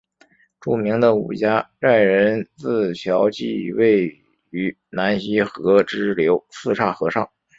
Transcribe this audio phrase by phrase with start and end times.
[0.59, 7.29] 著名的五家寨人字桥即位于南溪河支流四岔河上。